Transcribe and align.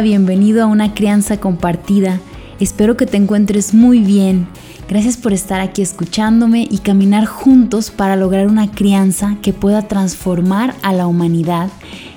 bienvenido 0.00 0.62
a 0.62 0.66
una 0.66 0.94
crianza 0.94 1.38
compartida. 1.38 2.20
Espero 2.60 2.96
que 2.96 3.06
te 3.06 3.16
encuentres 3.16 3.74
muy 3.74 4.00
bien. 4.00 4.48
Gracias 4.88 5.16
por 5.16 5.32
estar 5.32 5.60
aquí 5.60 5.82
escuchándome 5.82 6.66
y 6.70 6.78
caminar 6.78 7.26
juntos 7.26 7.90
para 7.90 8.16
lograr 8.16 8.46
una 8.46 8.70
crianza 8.70 9.36
que 9.42 9.52
pueda 9.52 9.82
transformar 9.88 10.74
a 10.82 10.92
la 10.92 11.06
humanidad 11.06 11.70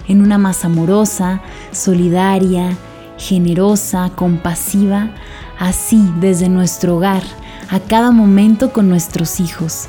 en 0.07 0.21
una 0.21 0.37
más 0.37 0.65
amorosa, 0.65 1.41
solidaria, 1.71 2.77
generosa, 3.17 4.11
compasiva, 4.15 5.11
así 5.57 6.01
desde 6.19 6.49
nuestro 6.49 6.97
hogar, 6.97 7.23
a 7.69 7.79
cada 7.79 8.11
momento 8.11 8.71
con 8.73 8.89
nuestros 8.89 9.39
hijos. 9.39 9.87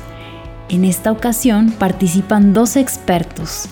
En 0.69 0.85
esta 0.85 1.11
ocasión 1.11 1.71
participan 1.71 2.53
dos 2.53 2.77
expertos. 2.77 3.67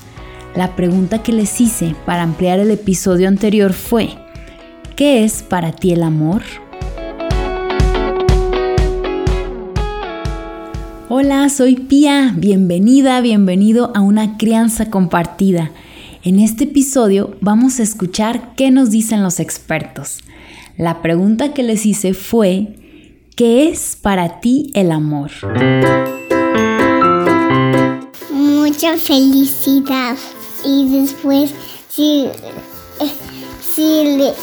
La 0.55 0.75
pregunta 0.75 1.21
que 1.21 1.31
les 1.31 1.61
hice 1.61 1.95
para 2.05 2.23
ampliar 2.23 2.59
el 2.59 2.71
episodio 2.71 3.27
anterior 3.27 3.71
fue, 3.71 4.09
¿qué 4.95 5.23
es 5.23 5.43
para 5.43 5.71
ti 5.73 5.91
el 5.91 6.01
amor? 6.01 6.41
Hola, 11.07 11.47
soy 11.49 11.75
Pía, 11.75 12.33
bienvenida, 12.35 13.21
bienvenido 13.21 13.91
a 13.95 14.01
una 14.01 14.37
crianza 14.37 14.89
compartida. 14.89 15.71
En 16.23 16.39
este 16.39 16.63
episodio 16.63 17.35
vamos 17.41 17.79
a 17.79 17.83
escuchar 17.83 18.55
qué 18.55 18.71
nos 18.71 18.89
dicen 18.89 19.21
los 19.21 19.39
expertos. 19.39 20.19
La 20.77 21.03
pregunta 21.03 21.53
que 21.53 21.61
les 21.61 21.85
hice 21.85 22.15
fue, 22.15 22.75
¿qué 23.35 23.69
es 23.69 23.95
para 23.95 24.39
ti 24.39 24.71
el 24.73 24.91
amor? 24.91 25.29
Mucha 28.31 28.97
felicidad 28.97 30.17
y 30.63 31.01
después 31.01 31.53
si, 31.89 32.29
si, 33.61 34.33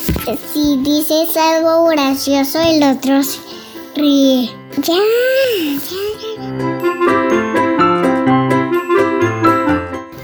si 0.53 0.77
dices 0.79 1.37
algo 1.37 1.87
gracioso 1.87 2.61
el 2.61 2.83
otro 2.83 3.23
se 3.23 3.39
ríe. 3.95 4.51
Ya, 4.79 4.95
ya, 4.95 5.97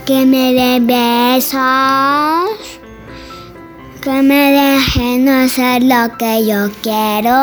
Que 0.05 0.25
me 0.25 0.53
den 0.53 0.85
besos. 0.85 1.59
Que 4.01 4.21
me 4.21 4.51
dejen 4.51 5.27
hacer 5.29 5.83
lo 5.83 6.15
que 6.17 6.45
yo 6.45 6.69
quiero. 6.83 7.35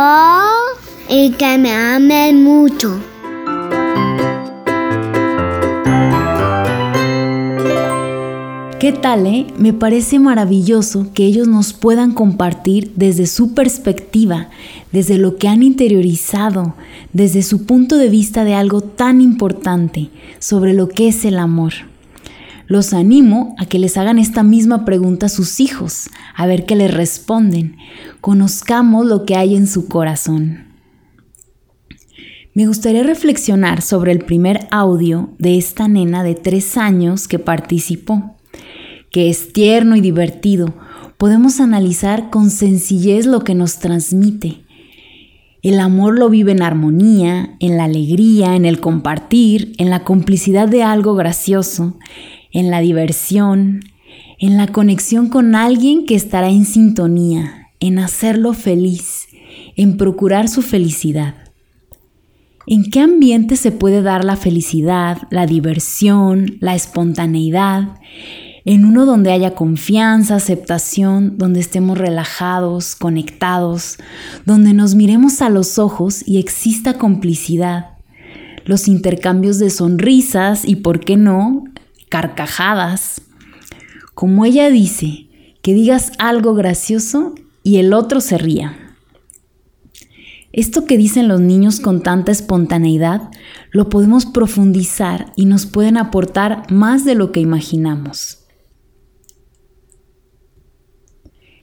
Y 1.08 1.32
que 1.32 1.58
me 1.58 1.72
amen 1.74 2.44
mucho. 2.44 3.00
¿Qué 8.80 8.92
tal, 8.92 9.26
eh? 9.26 9.46
Me 9.58 9.74
parece 9.74 10.18
maravilloso 10.18 11.12
que 11.12 11.26
ellos 11.26 11.46
nos 11.46 11.74
puedan 11.74 12.12
compartir 12.12 12.94
desde 12.96 13.26
su 13.26 13.52
perspectiva, 13.52 14.48
desde 14.90 15.18
lo 15.18 15.36
que 15.36 15.48
han 15.48 15.62
interiorizado, 15.62 16.74
desde 17.12 17.42
su 17.42 17.66
punto 17.66 17.98
de 17.98 18.08
vista 18.08 18.42
de 18.42 18.54
algo 18.54 18.80
tan 18.80 19.20
importante 19.20 20.08
sobre 20.38 20.72
lo 20.72 20.88
que 20.88 21.08
es 21.08 21.26
el 21.26 21.38
amor. 21.38 21.74
Los 22.68 22.94
animo 22.94 23.54
a 23.58 23.66
que 23.66 23.78
les 23.78 23.98
hagan 23.98 24.18
esta 24.18 24.42
misma 24.42 24.86
pregunta 24.86 25.26
a 25.26 25.28
sus 25.28 25.60
hijos, 25.60 26.08
a 26.34 26.46
ver 26.46 26.64
qué 26.64 26.74
les 26.74 26.94
responden. 26.94 27.76
Conozcamos 28.22 29.04
lo 29.04 29.26
que 29.26 29.36
hay 29.36 29.56
en 29.56 29.66
su 29.66 29.88
corazón. 29.88 30.68
Me 32.54 32.66
gustaría 32.66 33.02
reflexionar 33.02 33.82
sobre 33.82 34.12
el 34.12 34.20
primer 34.20 34.68
audio 34.70 35.34
de 35.38 35.58
esta 35.58 35.86
nena 35.86 36.22
de 36.22 36.34
tres 36.34 36.78
años 36.78 37.28
que 37.28 37.38
participó 37.38 38.39
que 39.10 39.30
es 39.30 39.52
tierno 39.52 39.96
y 39.96 40.00
divertido, 40.00 40.74
podemos 41.18 41.60
analizar 41.60 42.30
con 42.30 42.50
sencillez 42.50 43.26
lo 43.26 43.40
que 43.40 43.54
nos 43.54 43.78
transmite. 43.78 44.64
El 45.62 45.78
amor 45.78 46.18
lo 46.18 46.30
vive 46.30 46.52
en 46.52 46.62
armonía, 46.62 47.56
en 47.60 47.76
la 47.76 47.84
alegría, 47.84 48.56
en 48.56 48.64
el 48.64 48.80
compartir, 48.80 49.74
en 49.76 49.90
la 49.90 50.04
complicidad 50.04 50.68
de 50.68 50.82
algo 50.82 51.14
gracioso, 51.14 51.98
en 52.52 52.70
la 52.70 52.80
diversión, 52.80 53.80
en 54.38 54.56
la 54.56 54.68
conexión 54.68 55.28
con 55.28 55.54
alguien 55.54 56.06
que 56.06 56.14
estará 56.14 56.48
en 56.48 56.64
sintonía, 56.64 57.68
en 57.78 57.98
hacerlo 57.98 58.54
feliz, 58.54 59.26
en 59.76 59.98
procurar 59.98 60.48
su 60.48 60.62
felicidad. 60.62 61.34
¿En 62.66 62.90
qué 62.90 63.00
ambiente 63.00 63.56
se 63.56 63.72
puede 63.72 64.00
dar 64.00 64.24
la 64.24 64.36
felicidad, 64.36 65.18
la 65.30 65.44
diversión, 65.44 66.56
la 66.60 66.74
espontaneidad? 66.74 67.96
En 68.70 68.84
uno 68.84 69.04
donde 69.04 69.32
haya 69.32 69.56
confianza, 69.56 70.36
aceptación, 70.36 71.38
donde 71.38 71.58
estemos 71.58 71.98
relajados, 71.98 72.94
conectados, 72.94 73.96
donde 74.46 74.74
nos 74.74 74.94
miremos 74.94 75.42
a 75.42 75.50
los 75.50 75.80
ojos 75.80 76.22
y 76.24 76.38
exista 76.38 76.94
complicidad, 76.94 77.96
los 78.64 78.86
intercambios 78.86 79.58
de 79.58 79.70
sonrisas 79.70 80.64
y, 80.64 80.76
¿por 80.76 81.00
qué 81.00 81.16
no?, 81.16 81.64
carcajadas. 82.08 83.22
Como 84.14 84.44
ella 84.44 84.70
dice, 84.70 85.26
que 85.62 85.74
digas 85.74 86.12
algo 86.20 86.54
gracioso 86.54 87.34
y 87.64 87.78
el 87.78 87.92
otro 87.92 88.20
se 88.20 88.38
ría. 88.38 88.76
Esto 90.52 90.84
que 90.84 90.96
dicen 90.96 91.26
los 91.26 91.40
niños 91.40 91.80
con 91.80 92.04
tanta 92.04 92.30
espontaneidad 92.30 93.30
lo 93.72 93.88
podemos 93.88 94.26
profundizar 94.26 95.32
y 95.34 95.46
nos 95.46 95.66
pueden 95.66 95.96
aportar 95.96 96.70
más 96.70 97.04
de 97.04 97.16
lo 97.16 97.32
que 97.32 97.40
imaginamos. 97.40 98.39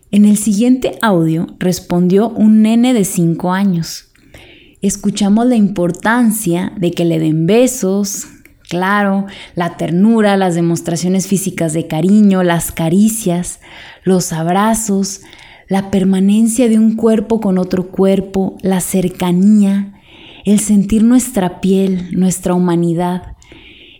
En 0.10 0.24
el 0.24 0.38
siguiente 0.38 0.98
audio 1.02 1.48
respondió 1.60 2.30
un 2.30 2.62
nene 2.62 2.94
de 2.94 3.04
5 3.04 3.52
años. 3.52 4.14
Escuchamos 4.82 5.48
la 5.48 5.58
importancia 5.58 6.72
de 6.78 6.92
que 6.92 7.04
le 7.04 7.20
den 7.20 7.46
besos, 7.46 8.26
claro, 8.70 9.26
la 9.56 9.76
ternura, 9.76 10.38
las 10.38 10.56
demostraciones 10.56 11.28
físicas 11.28 11.74
de 11.74 11.88
cariño, 11.88 12.44
las 12.44 12.72
caricias, 12.72 13.60
los 14.04 14.32
abrazos, 14.32 15.22
la 15.68 15.92
permanencia 15.92 16.70
de 16.70 16.80
un 16.80 16.96
cuerpo 16.96 17.42
con 17.42 17.58
otro 17.58 17.90
cuerpo, 17.90 18.56
la 18.62 18.80
cercanía, 18.80 19.94
el 20.46 20.62
sentir 20.62 21.04
nuestra 21.04 21.60
piel, 21.60 22.18
nuestra 22.18 22.54
humanidad 22.54 23.37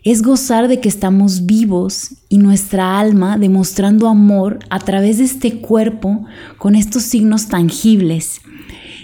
es 0.04 0.22
gozar 0.22 0.68
de 0.68 0.80
que 0.80 0.88
estamos 0.88 1.46
vivos 1.46 2.14
y 2.28 2.38
nuestra 2.38 2.98
alma 2.98 3.38
demostrando 3.38 4.08
amor 4.08 4.58
a 4.70 4.78
través 4.78 5.18
de 5.18 5.24
este 5.24 5.60
cuerpo 5.60 6.24
con 6.58 6.74
estos 6.74 7.02
signos 7.02 7.48
tangibles. 7.48 8.40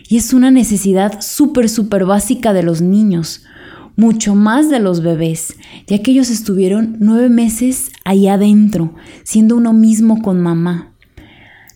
Y 0.09 0.16
es 0.16 0.32
una 0.32 0.50
necesidad 0.50 1.21
súper, 1.21 1.69
súper 1.69 2.05
básica 2.05 2.53
de 2.53 2.62
los 2.62 2.81
niños, 2.81 3.44
mucho 3.97 4.34
más 4.34 4.71
de 4.71 4.81
los 4.81 5.03
bebés, 5.03 5.56
ya 5.87 5.99
que 6.03 6.10
ellos 6.10 6.31
estuvieron 6.31 6.97
nueve 7.00 7.28
meses 7.28 7.91
ahí 8.05 8.26
adentro, 8.26 8.94
siendo 9.22 9.56
uno 9.56 9.72
mismo 9.72 10.21
con 10.22 10.41
mamá. 10.41 10.94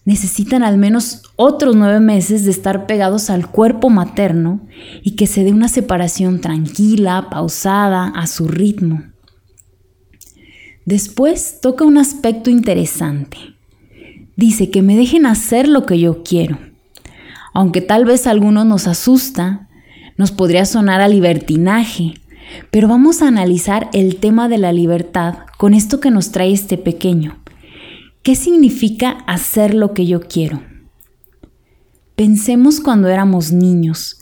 Necesitan 0.09 0.63
al 0.63 0.79
menos 0.79 1.21
otros 1.37 1.77
nueve 1.77 2.01
meses 2.01 2.47
de 2.47 2.51
estar 2.51 2.87
pegados 2.87 3.29
al 3.29 3.51
cuerpo 3.51 3.91
materno 3.91 4.67
y 5.03 5.17
que 5.17 5.27
se 5.27 5.45
dé 5.45 5.53
una 5.53 5.69
separación 5.69 6.41
tranquila, 6.41 7.29
pausada, 7.31 8.09
a 8.17 8.27
su 8.27 8.49
ritmo. 8.49 9.03
Después 10.87 11.61
toca 11.61 11.85
un 11.85 11.99
aspecto 11.99 12.49
interesante. 12.49 13.37
Dice 14.35 14.71
que 14.71 14.81
me 14.81 14.97
dejen 14.97 15.27
hacer 15.27 15.69
lo 15.69 15.85
que 15.85 16.01
yo 16.01 16.23
quiero. 16.23 16.59
Aunque 17.53 17.83
tal 17.83 18.07
vez 18.07 18.27
a 18.27 18.31
algunos 18.31 18.65
nos 18.65 18.87
asusta, 18.87 19.69
nos 20.17 20.33
podría 20.33 20.65
sonar 20.65 21.03
a 21.03 21.09
libertinaje, 21.09 22.15
pero 22.71 22.89
vamos 22.89 23.21
a 23.21 23.29
analizar 23.29 23.91
el 23.93 24.17
tema 24.17 24.49
de 24.49 24.57
la 24.57 24.73
libertad 24.73 25.35
con 25.59 25.75
esto 25.75 26.01
que 26.01 26.11
nos 26.11 26.33
trae 26.33 26.51
este 26.51 26.79
pequeño. 26.79 27.43
¿Qué 28.29 28.35
significa 28.35 29.25
hacer 29.27 29.73
lo 29.73 29.95
que 29.95 30.05
yo 30.05 30.21
quiero? 30.21 30.61
Pensemos 32.15 32.79
cuando 32.79 33.09
éramos 33.09 33.53
niños, 33.53 34.19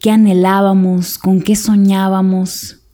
qué 0.00 0.10
anhelábamos, 0.10 1.18
con 1.18 1.42
qué 1.42 1.54
soñábamos, 1.56 2.86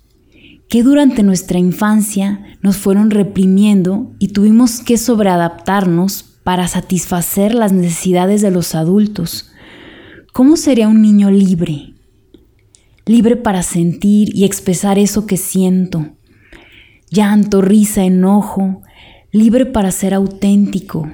que 0.69 0.83
durante 0.83 1.23
nuestra 1.23 1.61
infancia 1.61 2.59
nos 2.63 2.79
fueron 2.79 3.13
reprimiendo 3.13 4.13
y 4.19 4.33
tuvimos 4.33 4.81
que 4.81 4.99
sobreadaptarnos 4.99 6.25
para 6.43 6.67
satisfacer 6.67 7.55
las 7.55 7.71
necesidades 7.71 8.43
de 8.43 8.51
los 8.51 8.75
adultos. 8.75 9.53
¿Cómo 10.33 10.57
sería 10.57 10.89
un 10.89 11.01
niño 11.01 11.31
libre? 11.31 11.95
Libre 13.05 13.37
para 13.37 13.63
sentir 13.63 14.35
y 14.35 14.45
expresar 14.45 14.99
eso 14.99 15.27
que 15.27 15.37
siento. 15.37 16.17
Llanto, 17.09 17.63
risa, 17.63 18.03
enojo. 18.03 18.83
Libre 19.33 19.67
para 19.67 19.91
ser 19.91 20.15
auténtico. 20.15 21.11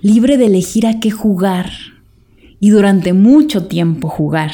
Libre 0.00 0.36
de 0.36 0.46
elegir 0.46 0.86
a 0.86 1.00
qué 1.00 1.10
jugar. 1.10 1.70
Y 2.60 2.70
durante 2.70 3.12
mucho 3.12 3.66
tiempo 3.66 4.08
jugar 4.08 4.52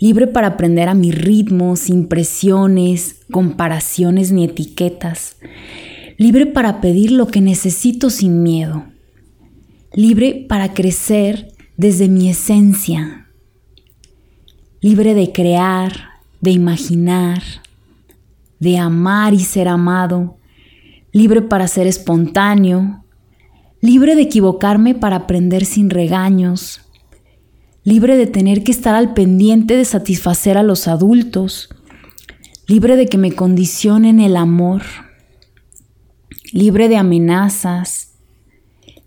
libre 0.00 0.26
para 0.26 0.48
aprender 0.48 0.88
a 0.88 0.94
mi 0.94 1.12
ritmo, 1.12 1.76
sin 1.76 2.08
presiones, 2.08 3.20
comparaciones 3.30 4.32
ni 4.32 4.44
etiquetas, 4.44 5.36
libre 6.16 6.46
para 6.46 6.80
pedir 6.80 7.12
lo 7.12 7.26
que 7.26 7.42
necesito 7.42 8.08
sin 8.08 8.42
miedo, 8.42 8.86
libre 9.94 10.46
para 10.48 10.72
crecer 10.72 11.52
desde 11.76 12.08
mi 12.08 12.30
esencia, 12.30 13.28
libre 14.80 15.14
de 15.14 15.32
crear, 15.32 15.92
de 16.40 16.50
imaginar, 16.50 17.42
de 18.58 18.78
amar 18.78 19.34
y 19.34 19.40
ser 19.40 19.68
amado, 19.68 20.38
libre 21.12 21.42
para 21.42 21.66
ser 21.68 21.86
espontáneo, 21.86 23.04
libre 23.80 24.14
de 24.14 24.22
equivocarme 24.22 24.94
para 24.94 25.16
aprender 25.16 25.64
sin 25.64 25.90
regaños, 25.90 26.80
libre 27.82 28.16
de 28.16 28.26
tener 28.26 28.62
que 28.62 28.72
estar 28.72 28.94
al 28.94 29.14
pendiente 29.14 29.76
de 29.76 29.84
satisfacer 29.84 30.58
a 30.58 30.62
los 30.62 30.86
adultos, 30.86 31.68
libre 32.66 32.96
de 32.96 33.06
que 33.06 33.18
me 33.18 33.32
condicionen 33.32 34.20
el 34.20 34.36
amor, 34.36 34.82
libre 36.52 36.88
de 36.88 36.96
amenazas, 36.96 38.18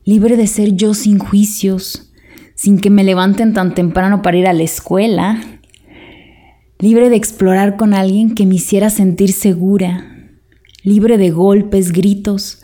libre 0.03 0.35
de 0.35 0.47
ser 0.47 0.75
yo 0.75 0.93
sin 0.93 1.19
juicios, 1.19 2.11
sin 2.55 2.79
que 2.79 2.89
me 2.89 3.03
levanten 3.03 3.53
tan 3.53 3.73
temprano 3.73 4.21
para 4.21 4.37
ir 4.37 4.47
a 4.47 4.53
la 4.53 4.63
escuela, 4.63 5.41
libre 6.79 7.09
de 7.09 7.15
explorar 7.15 7.77
con 7.77 7.93
alguien 7.93 8.35
que 8.35 8.45
me 8.45 8.55
hiciera 8.55 8.89
sentir 8.89 9.31
segura, 9.31 10.22
libre 10.83 11.17
de 11.17 11.31
golpes, 11.31 11.91
gritos. 11.91 12.61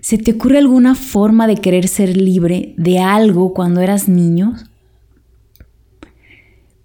¿Se 0.00 0.18
te 0.18 0.32
ocurre 0.32 0.58
alguna 0.58 0.94
forma 0.94 1.46
de 1.46 1.56
querer 1.56 1.88
ser 1.88 2.16
libre 2.16 2.74
de 2.76 2.98
algo 2.98 3.54
cuando 3.54 3.80
eras 3.80 4.08
niño? 4.08 4.54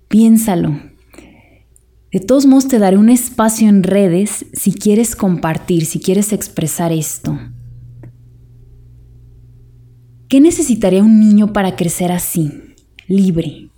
Piénsalo. 0.07 0.79
De 2.11 2.19
todos 2.19 2.47
modos 2.47 2.67
te 2.67 2.79
daré 2.79 2.97
un 2.97 3.09
espacio 3.09 3.69
en 3.69 3.83
redes 3.83 4.45
si 4.53 4.73
quieres 4.73 5.15
compartir, 5.15 5.85
si 5.85 5.99
quieres 5.99 6.33
expresar 6.33 6.91
esto. 6.91 7.37
¿Qué 10.27 10.39
necesitaría 10.39 11.03
un 11.03 11.19
niño 11.19 11.53
para 11.53 11.75
crecer 11.75 12.11
así, 12.11 12.51
libre? 13.07 13.69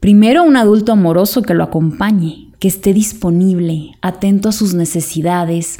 Primero 0.00 0.44
un 0.44 0.56
adulto 0.56 0.92
amoroso 0.92 1.42
que 1.42 1.54
lo 1.54 1.64
acompañe, 1.64 2.43
que 2.64 2.68
esté 2.68 2.94
disponible, 2.94 3.92
atento 4.00 4.48
a 4.48 4.52
sus 4.52 4.72
necesidades, 4.72 5.76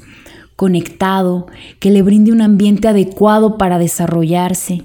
conectado, 0.55 1.47
que 1.81 1.91
le 1.91 2.03
brinde 2.03 2.31
un 2.31 2.43
ambiente 2.43 2.89
adecuado 2.89 3.57
para 3.57 3.79
desarrollarse, 3.79 4.83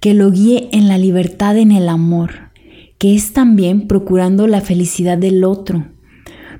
que 0.00 0.12
lo 0.12 0.30
guíe 0.30 0.68
en 0.70 0.86
la 0.86 0.98
libertad 0.98 1.56
en 1.56 1.72
el 1.72 1.88
amor 1.88 2.50
que 2.98 3.14
es 3.14 3.32
también 3.32 3.88
procurando 3.88 4.46
la 4.46 4.60
felicidad 4.60 5.16
del 5.16 5.44
otro, 5.44 5.86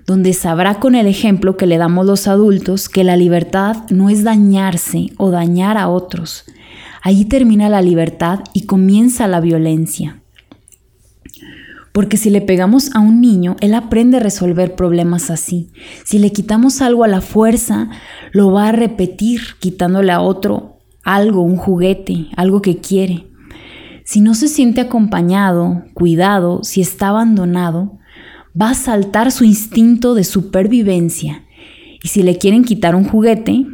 donde 0.07 0.33
sabrá 0.33 0.81
con 0.81 0.95
el 0.95 1.07
ejemplo 1.07 1.59
que 1.59 1.67
le 1.67 1.77
damos 1.77 2.07
los 2.07 2.27
adultos 2.27 2.89
que 2.89 3.05
la 3.05 3.19
libertad 3.19 3.77
no 3.91 4.09
es 4.09 4.25
dañarse 4.25 5.11
o 5.19 5.31
dañar 5.31 5.77
a 5.77 5.89
otros. 5.89 6.47
Allí 7.03 7.27
termina 7.27 7.69
la 7.69 7.83
libertad 7.83 8.41
y 8.55 8.65
comienza 8.65 9.29
la 9.29 9.41
violencia. 9.41 10.23
Porque 11.99 12.17
si 12.17 12.31
le 12.31 12.41
pegamos 12.41 12.95
a 12.95 13.01
un 13.01 13.21
niño, 13.21 13.57
él 13.61 13.75
aprende 13.75 14.19
a 14.19 14.21
resolver 14.21 14.77
problemas 14.77 15.33
así. 15.33 15.73
Si 16.05 16.21
le 16.21 16.31
quitamos 16.31 16.81
algo 16.81 17.03
a 17.03 17.09
la 17.09 17.21
fuerza, 17.21 17.91
lo 18.31 18.53
va 18.53 18.69
a 18.69 18.73
repetir 18.73 19.41
quitándole 19.59 20.13
a 20.13 20.21
otro 20.21 20.79
algo, 21.03 21.43
un 21.43 21.57
juguete, 21.57 22.29
algo 22.37 22.63
que 22.63 22.79
quiere. 22.79 23.27
Si 24.05 24.21
no 24.21 24.37
se 24.37 24.47
siente 24.47 24.81
acompañado, 24.81 25.87
cuidado, 25.93 26.63
si 26.63 26.81
está 26.81 27.09
abandonado, 27.09 27.99
va 28.55 28.71
a 28.71 28.75
saltar 28.75 29.33
su 29.33 29.43
instinto 29.43 30.15
de 30.15 30.23
supervivencia. 30.23 31.47
Y 32.01 32.07
si 32.07 32.23
le 32.23 32.39
quieren 32.39 32.63
quitar 32.63 32.95
un 32.95 33.09
juguete, 33.09 33.67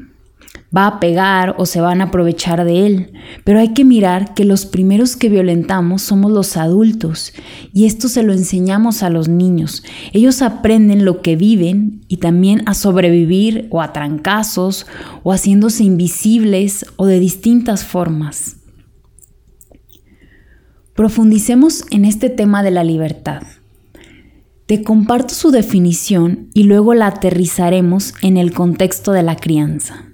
va 0.75 0.87
a 0.87 1.01
pegar 1.01 1.55
o 1.59 1.67
se 1.67 1.81
van 1.81 2.01
a 2.01 2.05
aprovechar 2.05 2.65
de 2.65 2.87
él. 2.87 3.13
Pero 3.45 3.61
hay 3.61 3.75
que 3.75 3.85
mirar 3.85 4.35
que 4.35 4.45
los 4.45 4.67
primeros 4.67 5.17
que 5.17 5.29
violentamos 5.29 6.03
somos 6.03 6.33
los 6.33 6.57
adultos 6.57 7.33
y 7.73 7.85
esto 7.87 8.09
se 8.09 8.23
lo 8.23 8.33
enseñamos 8.33 9.03
a 9.03 9.11
los 9.11 9.29
niños. 9.29 9.85
Ellos 10.13 10.43
aprenden 10.43 11.05
lo 11.05 11.23
que 11.23 11.37
viven 11.37 12.01
y 12.09 12.17
también 12.17 12.63
a 12.67 12.75
sobrevivir 12.75 13.69
o 13.71 13.83
a 13.83 13.93
trancazos 13.93 14.87
o 15.23 15.33
haciéndose 15.33 15.85
invisibles 15.85 16.87
o 16.97 17.07
de 17.07 17.21
distintas 17.21 17.85
formas. 17.85 18.57
Profundicemos 20.95 21.85
en 21.91 22.05
este 22.05 22.31
tema 22.31 22.63
de 22.63 22.71
la 22.71 22.85
libertad. 22.85 23.43
Te 24.67 24.83
comparto 24.83 25.35
su 25.35 25.51
definición 25.51 26.49
y 26.55 26.63
luego 26.63 26.95
la 26.95 27.09
aterrizaremos 27.09 28.15
en 28.23 28.39
el 28.39 28.55
contexto 28.55 29.13
de 29.13 29.23
la 29.23 29.37
crianza. 29.37 30.14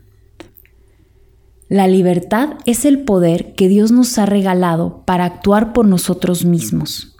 La 1.70 1.86
libertad 1.86 2.54
es 2.66 2.84
el 2.84 2.98
poder 3.02 3.54
que 3.54 3.68
Dios 3.68 3.92
nos 3.92 4.18
ha 4.18 4.26
regalado 4.26 5.04
para 5.06 5.24
actuar 5.24 5.72
por 5.72 5.86
nosotros 5.86 6.44
mismos. 6.44 7.14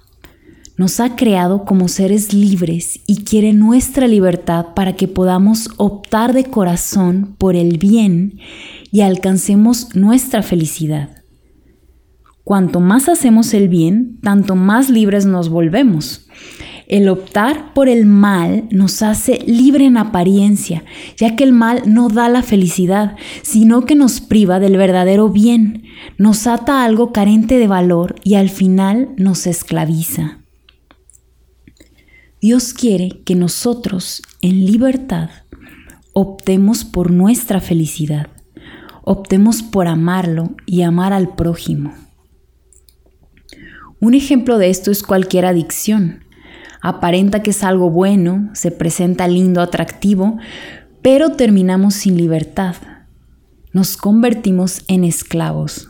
Nos 0.76 0.98
ha 0.98 1.14
creado 1.14 1.64
como 1.64 1.86
seres 1.86 2.34
libres 2.34 2.98
y 3.06 3.22
quiere 3.22 3.52
nuestra 3.52 4.08
libertad 4.08 4.74
para 4.74 4.96
que 4.96 5.06
podamos 5.06 5.68
optar 5.76 6.32
de 6.32 6.46
corazón 6.46 7.36
por 7.38 7.54
el 7.54 7.78
bien 7.78 8.40
y 8.90 9.02
alcancemos 9.02 9.94
nuestra 9.94 10.42
felicidad. 10.42 11.22
Cuanto 12.42 12.80
más 12.80 13.08
hacemos 13.08 13.54
el 13.54 13.68
bien, 13.68 14.18
tanto 14.20 14.56
más 14.56 14.90
libres 14.90 15.26
nos 15.26 15.48
volvemos. 15.48 16.26
El 16.90 17.08
optar 17.08 17.72
por 17.72 17.88
el 17.88 18.04
mal 18.04 18.66
nos 18.72 19.02
hace 19.02 19.44
libre 19.46 19.86
en 19.86 19.96
apariencia, 19.96 20.82
ya 21.16 21.36
que 21.36 21.44
el 21.44 21.52
mal 21.52 21.82
no 21.86 22.08
da 22.08 22.28
la 22.28 22.42
felicidad, 22.42 23.14
sino 23.42 23.86
que 23.86 23.94
nos 23.94 24.20
priva 24.20 24.58
del 24.58 24.76
verdadero 24.76 25.28
bien, 25.28 25.84
nos 26.18 26.48
ata 26.48 26.80
a 26.80 26.84
algo 26.84 27.12
carente 27.12 27.60
de 27.60 27.68
valor 27.68 28.16
y 28.24 28.34
al 28.34 28.48
final 28.48 29.10
nos 29.16 29.46
esclaviza. 29.46 30.40
Dios 32.40 32.74
quiere 32.74 33.22
que 33.24 33.36
nosotros, 33.36 34.20
en 34.42 34.66
libertad, 34.66 35.30
optemos 36.12 36.84
por 36.84 37.12
nuestra 37.12 37.60
felicidad, 37.60 38.30
optemos 39.04 39.62
por 39.62 39.86
amarlo 39.86 40.56
y 40.66 40.82
amar 40.82 41.12
al 41.12 41.36
prójimo. 41.36 41.94
Un 44.00 44.14
ejemplo 44.14 44.58
de 44.58 44.70
esto 44.70 44.90
es 44.90 45.04
cualquier 45.04 45.46
adicción. 45.46 46.24
Aparenta 46.82 47.42
que 47.42 47.50
es 47.50 47.62
algo 47.62 47.90
bueno, 47.90 48.50
se 48.54 48.70
presenta 48.70 49.28
lindo, 49.28 49.60
atractivo, 49.60 50.38
pero 51.02 51.30
terminamos 51.30 51.94
sin 51.94 52.16
libertad. 52.16 52.76
Nos 53.72 53.96
convertimos 53.96 54.82
en 54.88 55.04
esclavos. 55.04 55.88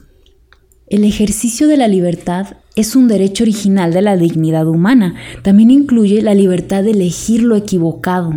El 0.87 1.05
ejercicio 1.05 1.69
de 1.69 1.77
la 1.77 1.87
libertad 1.87 2.57
es 2.75 2.97
un 2.97 3.07
derecho 3.07 3.45
original 3.45 3.93
de 3.93 4.03
la 4.03 4.17
dignidad 4.17 4.67
humana. 4.67 5.15
También 5.43 5.71
incluye 5.71 6.21
la 6.23 6.35
libertad 6.35 6.83
de 6.83 6.91
elegir 6.91 7.43
lo 7.43 7.55
equivocado. 7.55 8.33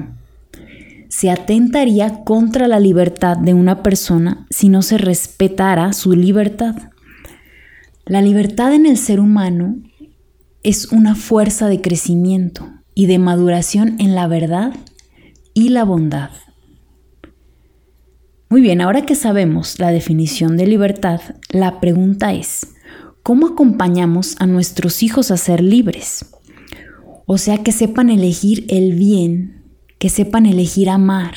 Se 1.09 1.29
atentaría 1.29 2.23
contra 2.23 2.67
la 2.67 2.79
libertad 2.79 3.37
de 3.37 3.53
una 3.53 3.83
persona 3.83 4.45
si 4.49 4.69
no 4.69 4.81
se 4.81 4.97
respetara 4.97 5.93
su 5.93 6.13
libertad. 6.13 6.75
La 8.05 8.21
libertad 8.21 8.73
en 8.73 8.85
el 8.85 8.97
ser 8.97 9.19
humano 9.19 9.77
es 10.63 10.91
una 10.91 11.15
fuerza 11.15 11.67
de 11.67 11.81
crecimiento 11.81 12.69
y 12.95 13.07
de 13.07 13.19
maduración 13.19 13.95
en 13.99 14.15
la 14.15 14.27
verdad 14.27 14.73
y 15.53 15.69
la 15.69 15.83
bondad. 15.83 16.31
Muy 18.49 18.61
bien, 18.61 18.81
ahora 18.81 19.05
que 19.05 19.15
sabemos 19.15 19.79
la 19.79 19.91
definición 19.91 20.57
de 20.57 20.67
libertad, 20.67 21.19
la 21.49 21.79
pregunta 21.79 22.33
es, 22.33 22.67
¿cómo 23.23 23.47
acompañamos 23.47 24.35
a 24.39 24.45
nuestros 24.45 25.03
hijos 25.03 25.31
a 25.31 25.37
ser 25.37 25.61
libres? 25.61 26.25
O 27.25 27.37
sea, 27.37 27.57
que 27.57 27.71
sepan 27.71 28.09
elegir 28.09 28.65
el 28.69 28.93
bien, 28.93 29.63
que 29.97 30.09
sepan 30.09 30.45
elegir 30.45 30.89
amar 30.89 31.35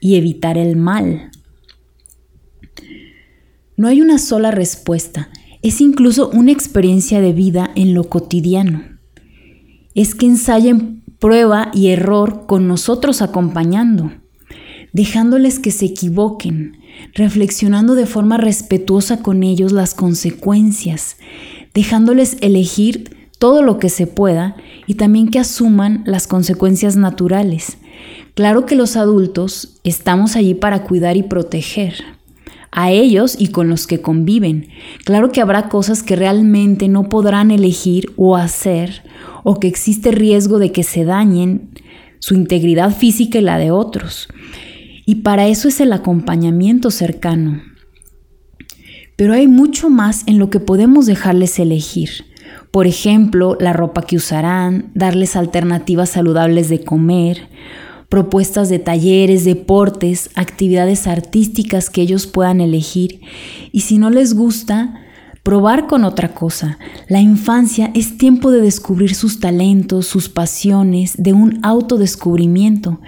y 0.00 0.16
evitar 0.16 0.58
el 0.58 0.76
mal. 0.76 1.30
No 3.76 3.88
hay 3.88 4.00
una 4.00 4.18
sola 4.18 4.50
respuesta 4.50 5.30
es 5.62 5.80
incluso 5.80 6.30
una 6.30 6.52
experiencia 6.52 7.20
de 7.20 7.32
vida 7.32 7.70
en 7.74 7.94
lo 7.94 8.04
cotidiano. 8.04 8.82
Es 9.94 10.14
que 10.14 10.26
ensayen 10.26 11.02
prueba 11.18 11.70
y 11.74 11.88
error 11.88 12.46
con 12.46 12.66
nosotros 12.66 13.20
acompañando, 13.20 14.12
dejándoles 14.92 15.58
que 15.58 15.70
se 15.70 15.86
equivoquen, 15.86 16.78
reflexionando 17.14 17.94
de 17.94 18.06
forma 18.06 18.38
respetuosa 18.38 19.22
con 19.22 19.42
ellos 19.42 19.72
las 19.72 19.94
consecuencias, 19.94 21.16
dejándoles 21.74 22.38
elegir 22.40 23.16
todo 23.38 23.62
lo 23.62 23.78
que 23.78 23.90
se 23.90 24.06
pueda 24.06 24.56
y 24.86 24.94
también 24.94 25.28
que 25.28 25.38
asuman 25.38 26.02
las 26.06 26.26
consecuencias 26.26 26.96
naturales. 26.96 27.78
Claro 28.34 28.64
que 28.64 28.76
los 28.76 28.96
adultos 28.96 29.80
estamos 29.84 30.36
allí 30.36 30.54
para 30.54 30.84
cuidar 30.84 31.16
y 31.16 31.22
proteger, 31.22 31.94
a 32.72 32.90
ellos 32.90 33.36
y 33.38 33.48
con 33.48 33.68
los 33.68 33.86
que 33.86 34.00
conviven. 34.00 34.68
Claro 35.04 35.32
que 35.32 35.40
habrá 35.40 35.68
cosas 35.68 36.02
que 36.02 36.16
realmente 36.16 36.88
no 36.88 37.08
podrán 37.08 37.50
elegir 37.50 38.12
o 38.16 38.36
hacer 38.36 39.02
o 39.42 39.58
que 39.58 39.68
existe 39.68 40.10
riesgo 40.10 40.58
de 40.58 40.72
que 40.72 40.82
se 40.82 41.04
dañen 41.04 41.70
su 42.18 42.34
integridad 42.34 42.94
física 42.94 43.38
y 43.38 43.42
la 43.42 43.58
de 43.58 43.70
otros. 43.70 44.28
Y 45.06 45.16
para 45.16 45.48
eso 45.48 45.68
es 45.68 45.80
el 45.80 45.92
acompañamiento 45.92 46.90
cercano. 46.90 47.62
Pero 49.16 49.34
hay 49.34 49.48
mucho 49.48 49.90
más 49.90 50.22
en 50.26 50.38
lo 50.38 50.50
que 50.50 50.60
podemos 50.60 51.06
dejarles 51.06 51.58
elegir. 51.58 52.24
Por 52.70 52.86
ejemplo, 52.86 53.56
la 53.58 53.72
ropa 53.72 54.02
que 54.02 54.16
usarán, 54.16 54.92
darles 54.94 55.34
alternativas 55.34 56.10
saludables 56.10 56.68
de 56.68 56.84
comer, 56.84 57.48
propuestas 58.10 58.68
de 58.68 58.80
talleres, 58.80 59.44
deportes, 59.44 60.30
actividades 60.34 61.06
artísticas 61.06 61.88
que 61.88 62.02
ellos 62.02 62.26
puedan 62.26 62.60
elegir. 62.60 63.20
Y 63.72 63.80
si 63.80 63.98
no 63.98 64.10
les 64.10 64.34
gusta, 64.34 65.00
probar 65.44 65.86
con 65.86 66.04
otra 66.04 66.34
cosa. 66.34 66.76
La 67.08 67.20
infancia 67.20 67.92
es 67.94 68.18
tiempo 68.18 68.50
de 68.50 68.60
descubrir 68.60 69.14
sus 69.14 69.38
talentos, 69.38 70.06
sus 70.06 70.28
pasiones, 70.28 71.14
de 71.18 71.32
un 71.32 71.60
autodescubrimiento, 71.62 73.00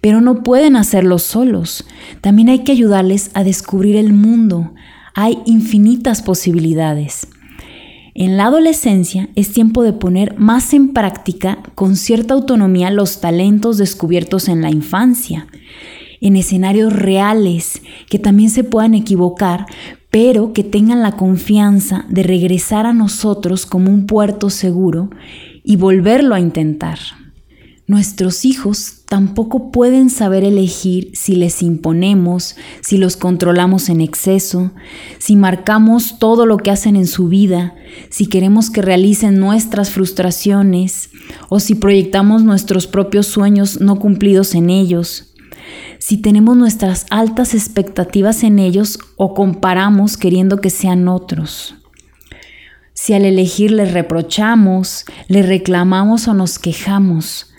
pero 0.00 0.20
no 0.20 0.42
pueden 0.42 0.74
hacerlo 0.74 1.18
solos. 1.18 1.84
También 2.20 2.48
hay 2.48 2.64
que 2.64 2.72
ayudarles 2.72 3.30
a 3.34 3.44
descubrir 3.44 3.94
el 3.94 4.12
mundo, 4.12 4.74
hay 5.14 5.38
infinitas 5.46 6.20
posibilidades. 6.20 7.28
En 8.20 8.36
la 8.36 8.46
adolescencia 8.46 9.28
es 9.36 9.52
tiempo 9.52 9.84
de 9.84 9.92
poner 9.92 10.36
más 10.40 10.74
en 10.74 10.92
práctica 10.92 11.62
con 11.76 11.94
cierta 11.94 12.34
autonomía 12.34 12.90
los 12.90 13.20
talentos 13.20 13.78
descubiertos 13.78 14.48
en 14.48 14.60
la 14.60 14.72
infancia, 14.72 15.46
en 16.20 16.34
escenarios 16.34 16.92
reales 16.92 17.80
que 18.10 18.18
también 18.18 18.50
se 18.50 18.64
puedan 18.64 18.94
equivocar, 18.94 19.66
pero 20.10 20.52
que 20.52 20.64
tengan 20.64 21.00
la 21.00 21.12
confianza 21.12 22.06
de 22.08 22.24
regresar 22.24 22.86
a 22.86 22.92
nosotros 22.92 23.66
como 23.66 23.92
un 23.92 24.06
puerto 24.06 24.50
seguro 24.50 25.10
y 25.62 25.76
volverlo 25.76 26.34
a 26.34 26.40
intentar. 26.40 26.98
Nuestros 27.88 28.44
hijos 28.44 28.96
tampoco 29.06 29.72
pueden 29.72 30.10
saber 30.10 30.44
elegir 30.44 31.10
si 31.14 31.34
les 31.36 31.62
imponemos, 31.62 32.54
si 32.82 32.98
los 32.98 33.16
controlamos 33.16 33.88
en 33.88 34.02
exceso, 34.02 34.72
si 35.18 35.36
marcamos 35.36 36.18
todo 36.18 36.44
lo 36.44 36.58
que 36.58 36.70
hacen 36.70 36.96
en 36.96 37.06
su 37.06 37.28
vida, 37.28 37.74
si 38.10 38.26
queremos 38.26 38.68
que 38.68 38.82
realicen 38.82 39.40
nuestras 39.40 39.88
frustraciones 39.88 41.08
o 41.48 41.60
si 41.60 41.76
proyectamos 41.76 42.44
nuestros 42.44 42.86
propios 42.86 43.26
sueños 43.26 43.80
no 43.80 43.98
cumplidos 43.98 44.54
en 44.54 44.68
ellos, 44.68 45.32
si 45.98 46.18
tenemos 46.18 46.58
nuestras 46.58 47.06
altas 47.08 47.54
expectativas 47.54 48.42
en 48.42 48.58
ellos 48.58 48.98
o 49.16 49.32
comparamos 49.32 50.18
queriendo 50.18 50.60
que 50.60 50.68
sean 50.68 51.08
otros. 51.08 51.74
Si 52.92 53.14
al 53.14 53.24
elegir 53.24 53.70
les 53.70 53.94
reprochamos, 53.94 55.06
les 55.28 55.48
reclamamos 55.48 56.28
o 56.28 56.34
nos 56.34 56.58
quejamos, 56.58 57.54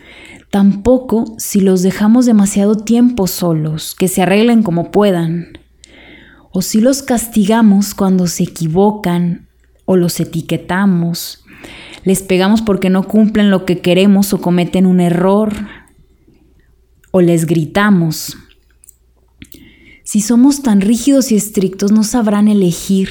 Tampoco 0.50 1.36
si 1.38 1.62
los 1.62 1.84
dejamos 1.84 2.26
demasiado 2.26 2.76
tiempo 2.76 3.28
solos, 3.28 3.94
que 3.94 4.08
se 4.08 4.24
arreglen 4.24 4.64
como 4.64 4.90
puedan. 4.90 5.60
O 6.52 6.64
si 6.64 6.82
los 6.82 7.04
castigamos 7.04 7.94
cuando 7.94 8.26
se 8.26 8.44
equivocan 8.44 9.48
o 9.86 9.96
los 9.96 10.20
etiquetamos. 10.20 11.44
Les 12.04 12.24
pegamos 12.24 12.64
porque 12.64 12.90
no 12.90 13.08
cumplen 13.08 13.52
lo 13.52 13.66
que 13.66 13.80
queremos 13.80 14.34
o 14.34 14.42
cometen 14.42 14.88
un 14.88 15.00
error. 15.00 15.54
O 17.12 17.22
les 17.22 17.46
gritamos. 17.46 18.38
Si 20.04 20.22
somos 20.22 20.64
tan 20.64 20.82
rígidos 20.82 21.32
y 21.32 21.36
estrictos 21.36 21.92
no 21.92 22.04
sabrán 22.04 22.48
elegir. 22.48 23.10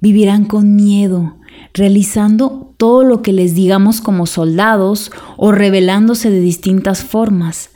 Vivirán 0.00 0.44
con 0.44 0.76
miedo, 0.76 1.38
realizando 1.76 2.74
todo 2.78 3.04
lo 3.04 3.22
que 3.22 3.32
les 3.32 3.54
digamos 3.54 4.00
como 4.00 4.26
soldados 4.26 5.10
o 5.36 5.52
revelándose 5.52 6.30
de 6.30 6.40
distintas 6.40 7.04
formas, 7.04 7.70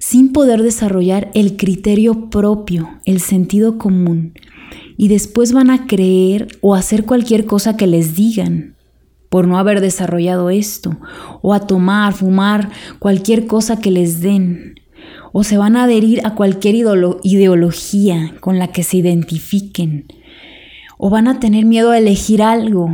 sin 0.00 0.32
poder 0.32 0.62
desarrollar 0.62 1.30
el 1.34 1.56
criterio 1.56 2.28
propio, 2.30 2.90
el 3.06 3.20
sentido 3.20 3.78
común, 3.78 4.34
y 4.96 5.08
después 5.08 5.52
van 5.52 5.70
a 5.70 5.86
creer 5.86 6.48
o 6.60 6.74
hacer 6.74 7.04
cualquier 7.04 7.46
cosa 7.46 7.76
que 7.76 7.86
les 7.86 8.14
digan 8.14 8.74
por 9.28 9.48
no 9.48 9.58
haber 9.58 9.80
desarrollado 9.80 10.50
esto, 10.50 10.96
o 11.42 11.54
a 11.54 11.60
tomar, 11.60 12.12
fumar, 12.12 12.70
cualquier 12.98 13.46
cosa 13.46 13.80
que 13.80 13.90
les 13.90 14.20
den, 14.20 14.80
o 15.32 15.42
se 15.42 15.58
van 15.58 15.76
a 15.76 15.84
adherir 15.84 16.20
a 16.24 16.34
cualquier 16.34 16.74
ideología 16.74 18.34
con 18.40 18.58
la 18.58 18.68
que 18.68 18.84
se 18.84 18.98
identifiquen, 18.98 20.06
o 20.98 21.10
van 21.10 21.26
a 21.26 21.40
tener 21.40 21.64
miedo 21.64 21.90
a 21.90 21.98
elegir 21.98 22.42
algo, 22.42 22.90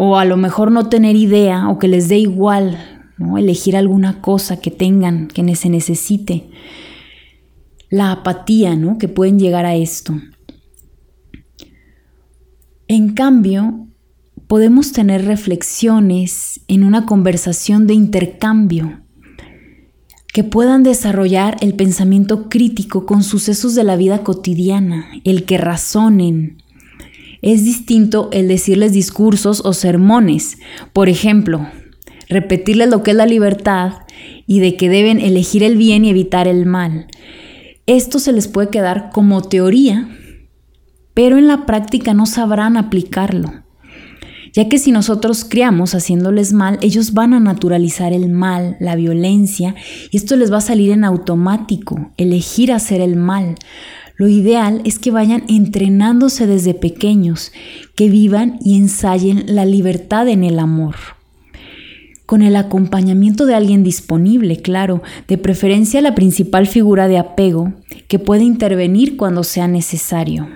o 0.00 0.16
a 0.16 0.24
lo 0.24 0.36
mejor 0.36 0.70
no 0.70 0.88
tener 0.88 1.16
idea 1.16 1.68
o 1.68 1.80
que 1.80 1.88
les 1.88 2.08
dé 2.08 2.18
igual, 2.18 2.78
elegir 3.36 3.76
alguna 3.76 4.20
cosa 4.20 4.60
que 4.60 4.70
tengan, 4.70 5.26
que 5.26 5.56
se 5.56 5.68
necesite. 5.68 6.50
La 7.90 8.12
apatía, 8.12 8.76
¿no? 8.76 8.96
Que 8.98 9.08
pueden 9.08 9.40
llegar 9.40 9.66
a 9.66 9.74
esto. 9.74 10.14
En 12.86 13.12
cambio, 13.14 13.88
podemos 14.46 14.92
tener 14.92 15.24
reflexiones 15.24 16.60
en 16.68 16.84
una 16.84 17.04
conversación 17.04 17.88
de 17.88 17.94
intercambio 17.94 19.00
que 20.32 20.44
puedan 20.44 20.84
desarrollar 20.84 21.56
el 21.60 21.74
pensamiento 21.74 22.48
crítico 22.48 23.04
con 23.04 23.24
sucesos 23.24 23.74
de 23.74 23.82
la 23.82 23.96
vida 23.96 24.22
cotidiana, 24.22 25.08
el 25.24 25.44
que 25.44 25.58
razonen, 25.58 26.62
es 27.42 27.64
distinto 27.64 28.28
el 28.32 28.48
decirles 28.48 28.92
discursos 28.92 29.62
o 29.64 29.72
sermones. 29.72 30.58
Por 30.92 31.08
ejemplo, 31.08 31.68
repetirles 32.28 32.88
lo 32.88 33.02
que 33.02 33.12
es 33.12 33.16
la 33.16 33.26
libertad 33.26 33.92
y 34.46 34.60
de 34.60 34.76
que 34.76 34.88
deben 34.88 35.20
elegir 35.20 35.62
el 35.62 35.76
bien 35.76 36.04
y 36.04 36.10
evitar 36.10 36.48
el 36.48 36.66
mal. 36.66 37.06
Esto 37.86 38.18
se 38.18 38.32
les 38.32 38.48
puede 38.48 38.68
quedar 38.68 39.10
como 39.12 39.42
teoría, 39.42 40.08
pero 41.14 41.38
en 41.38 41.46
la 41.46 41.66
práctica 41.66 42.14
no 42.14 42.26
sabrán 42.26 42.76
aplicarlo. 42.76 43.64
Ya 44.52 44.68
que 44.68 44.78
si 44.78 44.92
nosotros 44.92 45.44
criamos 45.44 45.94
haciéndoles 45.94 46.52
mal, 46.52 46.78
ellos 46.80 47.12
van 47.12 47.34
a 47.34 47.40
naturalizar 47.40 48.12
el 48.12 48.28
mal, 48.28 48.76
la 48.80 48.96
violencia, 48.96 49.74
y 50.10 50.16
esto 50.16 50.36
les 50.36 50.52
va 50.52 50.58
a 50.58 50.62
salir 50.62 50.90
en 50.90 51.04
automático, 51.04 52.12
elegir 52.16 52.72
hacer 52.72 53.00
el 53.00 53.16
mal. 53.16 53.56
Lo 54.18 54.26
ideal 54.26 54.82
es 54.84 54.98
que 54.98 55.12
vayan 55.12 55.44
entrenándose 55.48 56.48
desde 56.48 56.74
pequeños, 56.74 57.52
que 57.94 58.10
vivan 58.10 58.58
y 58.60 58.76
ensayen 58.76 59.44
la 59.54 59.64
libertad 59.64 60.26
en 60.26 60.42
el 60.42 60.58
amor. 60.58 60.96
Con 62.26 62.42
el 62.42 62.56
acompañamiento 62.56 63.46
de 63.46 63.54
alguien 63.54 63.84
disponible, 63.84 64.56
claro, 64.56 65.02
de 65.28 65.38
preferencia 65.38 66.00
la 66.00 66.16
principal 66.16 66.66
figura 66.66 67.06
de 67.06 67.16
apego, 67.16 67.72
que 68.08 68.18
puede 68.18 68.42
intervenir 68.42 69.16
cuando 69.16 69.44
sea 69.44 69.68
necesario. 69.68 70.48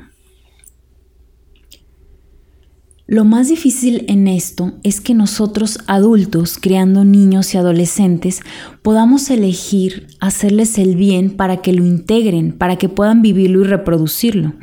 Lo 3.12 3.26
más 3.26 3.50
difícil 3.50 4.06
en 4.08 4.26
esto 4.26 4.72
es 4.84 5.02
que 5.02 5.12
nosotros 5.12 5.80
adultos, 5.86 6.56
creando 6.58 7.04
niños 7.04 7.52
y 7.52 7.58
adolescentes, 7.58 8.40
podamos 8.80 9.28
elegir 9.28 10.06
hacerles 10.18 10.78
el 10.78 10.96
bien 10.96 11.36
para 11.36 11.58
que 11.58 11.74
lo 11.74 11.84
integren, 11.84 12.52
para 12.52 12.76
que 12.76 12.88
puedan 12.88 13.20
vivirlo 13.20 13.60
y 13.60 13.64
reproducirlo. 13.64 14.54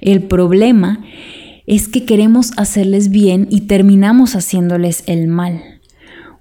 El 0.00 0.22
problema 0.22 1.04
es 1.66 1.88
que 1.88 2.06
queremos 2.06 2.52
hacerles 2.56 3.10
bien 3.10 3.46
y 3.50 3.66
terminamos 3.66 4.34
haciéndoles 4.34 5.04
el 5.04 5.26
mal. 5.26 5.60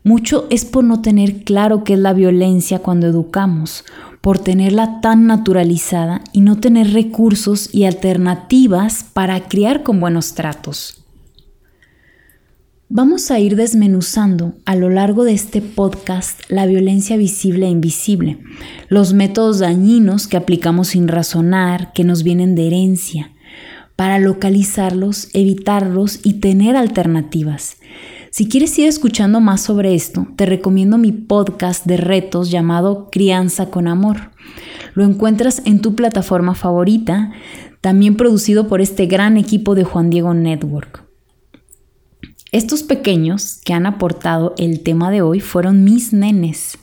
Mucho 0.05 0.47
es 0.49 0.63
por 0.63 0.85
no 0.85 1.01
tener 1.01 1.43
claro 1.43 1.83
qué 1.83 1.95
es 1.95 1.99
la 1.99 2.13
violencia 2.13 2.79
cuando 2.79 3.07
educamos, 3.07 3.83
por 4.21 4.39
tenerla 4.39 5.01
tan 5.01 5.27
naturalizada 5.27 6.21
y 6.31 6.39
no 6.39 6.61
tener 6.61 6.93
recursos 6.93 7.67
y 7.73 7.83
alternativas 7.83 9.03
para 9.11 9.49
criar 9.49 9.83
con 9.83 9.99
buenos 9.99 10.35
tratos. 10.35 10.99
Vamos 12.91 13.29
a 13.29 13.38
ir 13.38 13.55
desmenuzando 13.55 14.55
a 14.65 14.75
lo 14.75 14.89
largo 14.89 15.24
de 15.24 15.34
este 15.34 15.62
podcast 15.62 16.41
la 16.50 16.65
violencia 16.65 17.17
visible 17.17 17.67
e 17.67 17.69
invisible, 17.69 18.39
los 18.88 19.13
métodos 19.13 19.60
dañinos 19.60 20.27
que 20.27 20.38
aplicamos 20.38 20.88
sin 20.88 21.08
razonar, 21.08 21.93
que 21.93 22.03
nos 22.03 22.24
vienen 22.24 22.55
de 22.55 22.65
herencia, 22.65 23.31
para 23.96 24.17
localizarlos, 24.17 25.29
evitarlos 25.34 26.19
y 26.24 26.39
tener 26.39 26.75
alternativas. 26.75 27.77
Si 28.31 28.50
quieres 28.50 28.79
ir 28.79 28.88
escuchando 28.88 29.39
más 29.39 29.62
sobre 29.62 29.93
esto, 29.93 30.25
te 30.36 30.48
recomiendo 30.48 30.98
mi 30.98 31.12
podcast 31.12 31.86
de 31.86 31.98
retos 31.98 32.50
llamado 32.50 33.10
Crianza 33.12 33.69
con 33.69 33.88
Amor. 33.88 34.31
Lo 34.96 35.03
encuentras 35.03 35.62
en 35.65 35.81
tu 35.81 35.93
plataforma 35.93 36.55
favorita, 36.55 37.34
también 37.81 38.17
producido 38.17 38.67
por 38.67 38.81
este 38.81 39.05
gran 39.05 39.38
equipo 39.38 39.75
de 39.75 39.84
Juan 39.84 40.10
Diego 40.10 40.34
Network. 40.34 41.08
Estos 42.51 42.81
pequeños 42.81 43.59
que 43.63 43.73
han 43.73 43.85
aportado 43.85 44.55
el 44.57 44.79
tema 44.79 45.11
de 45.11 45.21
hoy 45.21 45.39
fueron 45.39 45.83
mis 45.83 46.13
nenes. 46.13 46.79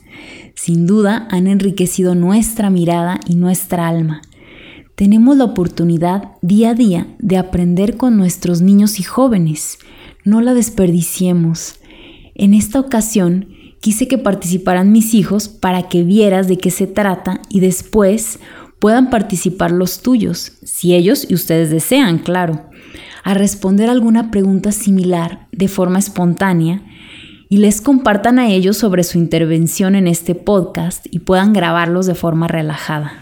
Sin 0.55 0.87
duda 0.87 1.27
han 1.29 1.45
enriquecido 1.45 2.15
nuestra 2.15 2.69
mirada 2.69 3.19
y 3.27 3.35
nuestra 3.35 3.89
alma. 3.89 4.21
Tenemos 4.95 5.35
la 5.35 5.43
oportunidad 5.43 6.31
día 6.41 6.69
a 6.69 6.73
día 6.73 7.07
de 7.19 7.35
aprender 7.35 7.97
con 7.97 8.15
nuestros 8.15 8.61
niños 8.61 8.97
y 9.01 9.03
jóvenes. 9.03 9.77
No 10.23 10.39
la 10.39 10.53
desperdiciemos. 10.53 11.75
En 12.33 12.53
esta 12.53 12.79
ocasión 12.79 13.49
quise 13.81 14.07
que 14.07 14.17
participaran 14.17 14.93
mis 14.93 15.13
hijos 15.13 15.49
para 15.49 15.89
que 15.89 16.03
vieras 16.03 16.47
de 16.47 16.57
qué 16.57 16.71
se 16.71 16.87
trata 16.87 17.41
y 17.49 17.59
después 17.59 18.39
puedan 18.79 19.09
participar 19.09 19.71
los 19.71 20.01
tuyos, 20.01 20.53
si 20.63 20.95
ellos 20.95 21.25
y 21.29 21.33
ustedes 21.33 21.71
desean, 21.71 22.19
claro, 22.19 22.69
a 23.23 23.33
responder 23.33 23.89
alguna 23.89 24.31
pregunta 24.31 24.71
similar 24.71 25.47
de 25.51 25.67
forma 25.67 25.99
espontánea 25.99 26.81
y 27.49 27.57
les 27.57 27.81
compartan 27.81 28.39
a 28.39 28.49
ellos 28.49 28.77
sobre 28.77 29.03
su 29.03 29.17
intervención 29.17 29.95
en 29.95 30.07
este 30.07 30.35
podcast 30.35 31.05
y 31.09 31.19
puedan 31.19 31.53
grabarlos 31.53 32.05
de 32.05 32.15
forma 32.15 32.47
relajada. 32.47 33.13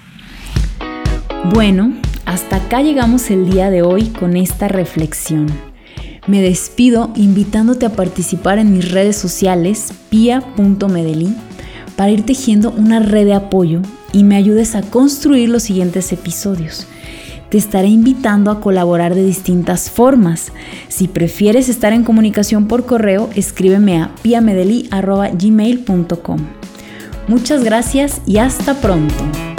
Bueno, 1.53 1.93
hasta 2.25 2.57
acá 2.57 2.81
llegamos 2.81 3.29
el 3.29 3.49
día 3.49 3.69
de 3.69 3.83
hoy 3.83 4.07
con 4.07 4.35
esta 4.35 4.67
reflexión. 4.67 5.47
Me 6.27 6.41
despido 6.41 7.11
invitándote 7.15 7.85
a 7.85 7.91
participar 7.91 8.57
en 8.57 8.73
mis 8.73 8.91
redes 8.91 9.15
sociales 9.15 9.93
pia.medellín 10.09 11.35
para 11.95 12.09
ir 12.09 12.25
tejiendo 12.25 12.71
una 12.71 12.99
red 12.99 13.25
de 13.25 13.35
apoyo 13.35 13.81
y 14.11 14.23
me 14.23 14.35
ayudes 14.35 14.75
a 14.75 14.81
construir 14.81 15.49
los 15.49 15.63
siguientes 15.63 16.11
episodios. 16.11 16.87
Te 17.55 17.59
estaré 17.59 17.87
invitando 17.87 18.51
a 18.51 18.59
colaborar 18.59 19.15
de 19.15 19.23
distintas 19.23 19.89
formas. 19.89 20.51
Si 20.89 21.07
prefieres 21.07 21.69
estar 21.69 21.93
en 21.93 22.03
comunicación 22.03 22.67
por 22.67 22.85
correo, 22.85 23.29
escríbeme 23.33 24.01
a 24.01 24.13
piamedeli.gmail.com. 24.23 26.39
Muchas 27.29 27.63
gracias 27.63 28.21
y 28.25 28.39
hasta 28.39 28.73
pronto. 28.81 29.54